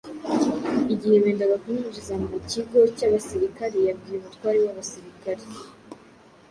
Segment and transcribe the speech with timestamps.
[0.93, 5.43] Igihe bendaga kumwinjiza mu kigo cy’abasirikare yabwiye umutware w’abasirikare